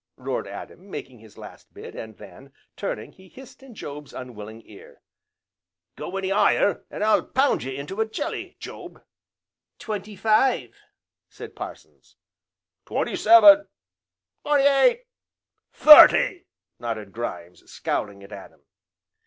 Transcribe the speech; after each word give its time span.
roared 0.17 0.47
Adam, 0.47 0.89
making 0.89 1.19
his 1.19 1.37
last 1.37 1.71
bid, 1.75 1.93
and 1.93 2.17
then, 2.17 2.51
turning, 2.75 3.11
he 3.11 3.29
hissed 3.29 3.61
in 3.61 3.75
Job's 3.75 4.13
unwilling 4.15 4.63
ear, 4.65 5.03
"go 5.95 6.17
any 6.17 6.29
higher, 6.29 6.83
an' 6.89 7.03
I'll 7.03 7.21
pound 7.23 7.61
ye 7.61 7.85
to 7.85 8.01
a 8.01 8.07
jelly, 8.07 8.57
Job!" 8.59 9.05
"Twenty 9.77 10.15
five!" 10.15 10.75
said 11.29 11.55
Parsons. 11.55 12.15
"Twenty 12.83 13.15
seven!" 13.15 13.67
"Twenty 14.41 14.63
eight!" 14.65 15.05
"Thirty!" 15.71 16.47
nodded 16.79 17.11
Grimes, 17.11 17.69
scowling 17.71 18.23
at 18.23 18.31
Adam. 18.31 18.63